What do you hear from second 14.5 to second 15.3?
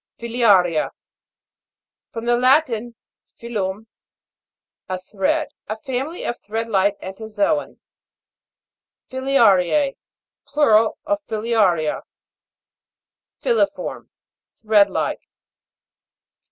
Thread like.